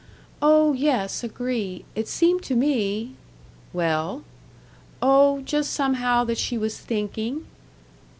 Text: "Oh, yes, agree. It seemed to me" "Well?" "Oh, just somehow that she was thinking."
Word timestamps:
"Oh, 0.41 0.73
yes, 0.73 1.23
agree. 1.23 1.85
It 1.93 2.07
seemed 2.07 2.41
to 2.45 2.55
me" 2.55 3.13
"Well?" 3.71 4.23
"Oh, 4.99 5.41
just 5.41 5.71
somehow 5.73 6.23
that 6.23 6.39
she 6.39 6.57
was 6.57 6.79
thinking." 6.79 7.45